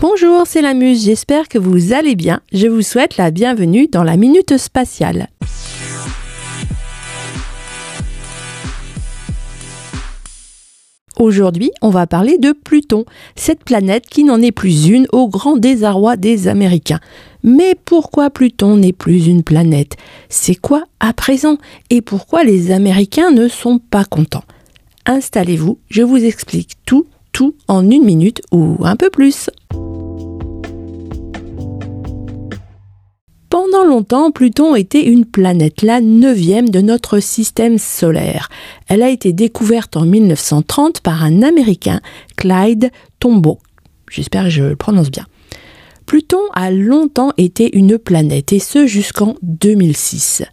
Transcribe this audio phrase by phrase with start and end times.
[0.00, 2.40] Bonjour, c'est la Muse, j'espère que vous allez bien.
[2.54, 5.28] Je vous souhaite la bienvenue dans la Minute Spatiale.
[11.18, 13.04] Aujourd'hui, on va parler de Pluton,
[13.36, 17.00] cette planète qui n'en est plus une au grand désarroi des Américains.
[17.42, 19.98] Mais pourquoi Pluton n'est plus une planète?
[20.30, 21.58] C'est quoi à présent?
[21.90, 24.44] Et pourquoi les Américains ne sont pas contents?
[25.04, 29.50] Installez-vous, je vous explique tout, tout en une minute ou un peu plus.
[33.90, 38.48] Longtemps, Pluton était une planète, la neuvième de notre système solaire.
[38.86, 42.00] Elle a été découverte en 1930 par un Américain,
[42.36, 43.58] Clyde Tombaugh.
[44.08, 45.26] J'espère que je le prononce bien.
[46.06, 50.44] Pluton a longtemps été une planète, et ce jusqu'en 2006.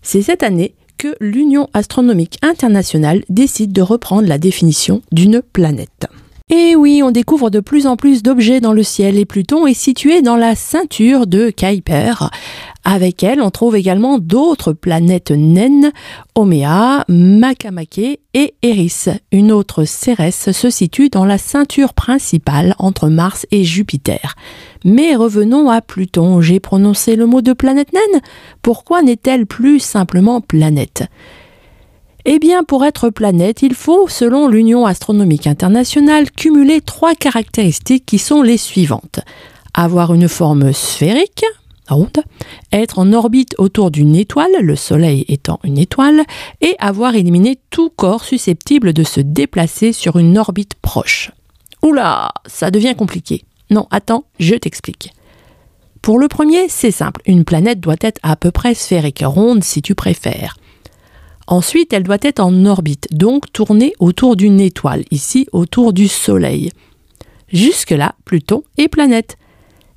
[0.00, 6.08] C'est cette année que l'Union astronomique internationale décide de reprendre la définition d'une planète.
[6.50, 9.74] Et oui, on découvre de plus en plus d'objets dans le ciel et Pluton est
[9.74, 12.30] situé dans la ceinture de Kuiper.
[12.90, 15.92] Avec elle, on trouve également d'autres planètes naines,
[16.34, 19.08] Oméa, Makemake et Eris.
[19.30, 24.36] Une autre Cérès se situe dans la ceinture principale entre Mars et Jupiter.
[24.86, 26.40] Mais revenons à Pluton.
[26.40, 28.22] J'ai prononcé le mot de planète naine.
[28.62, 31.04] Pourquoi n'est-elle plus simplement planète?
[32.24, 38.16] Eh bien, pour être planète, il faut, selon l'Union astronomique internationale, cumuler trois caractéristiques qui
[38.16, 39.20] sont les suivantes.
[39.74, 41.44] Avoir une forme sphérique,
[41.88, 42.22] ronde,
[42.72, 46.22] être en orbite autour d'une étoile, le Soleil étant une étoile,
[46.60, 51.32] et avoir éliminé tout corps susceptible de se déplacer sur une orbite proche.
[51.82, 53.44] Oula, ça devient compliqué.
[53.70, 55.12] Non, attends, je t'explique.
[56.02, 59.82] Pour le premier, c'est simple, une planète doit être à peu près sphérique, ronde si
[59.82, 60.56] tu préfères.
[61.46, 66.70] Ensuite, elle doit être en orbite, donc tourner autour d'une étoile, ici autour du Soleil.
[67.52, 69.38] Jusque-là, Pluton est planète.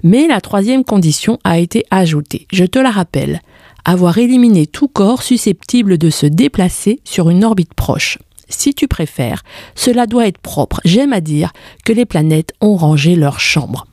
[0.03, 3.41] Mais la troisième condition a été ajoutée, je te la rappelle,
[3.85, 8.17] avoir éliminé tout corps susceptible de se déplacer sur une orbite proche.
[8.49, 9.43] Si tu préfères,
[9.75, 10.81] cela doit être propre.
[10.83, 11.53] J'aime à dire
[11.85, 13.87] que les planètes ont rangé leur chambre.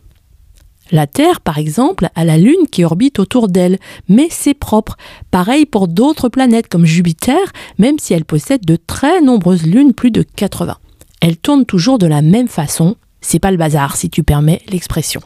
[0.90, 4.96] La Terre, par exemple, a la Lune qui orbite autour d'elle, mais c'est propre.
[5.30, 7.38] Pareil pour d'autres planètes comme Jupiter,
[7.78, 10.76] même si elle possède de très nombreuses lunes, plus de 80.
[11.20, 15.20] Elle tourne toujours de la même façon, c'est pas le bazar si tu permets l'expression.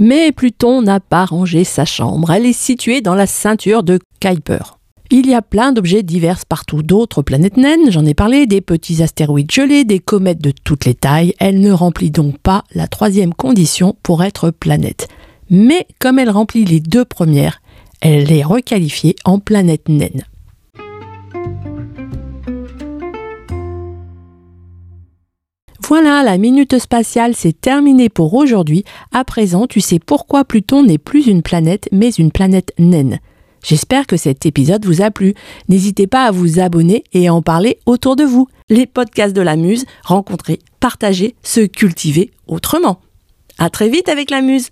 [0.00, 4.78] Mais Pluton n'a pas rangé sa chambre, elle est située dans la ceinture de Kuiper.
[5.10, 9.02] Il y a plein d'objets divers partout, d'autres planètes naines, j'en ai parlé, des petits
[9.02, 11.34] astéroïdes gelés, des comètes de toutes les tailles.
[11.40, 15.08] Elle ne remplit donc pas la troisième condition pour être planète.
[15.50, 17.60] Mais comme elle remplit les deux premières,
[18.00, 20.22] elle est requalifiée en planète naine.
[25.88, 28.84] Voilà, la minute spatiale, c'est terminé pour aujourd'hui.
[29.10, 33.20] À présent, tu sais pourquoi Pluton n'est plus une planète, mais une planète naine.
[33.64, 35.32] J'espère que cet épisode vous a plu.
[35.70, 38.48] N'hésitez pas à vous abonner et à en parler autour de vous.
[38.68, 43.00] Les podcasts de la Muse, rencontrer, partager, se cultiver autrement.
[43.56, 44.68] À très vite avec la Muse.